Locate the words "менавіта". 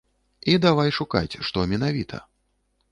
1.77-2.25